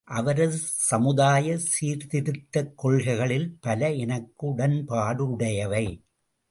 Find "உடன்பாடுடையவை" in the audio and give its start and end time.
4.47-5.85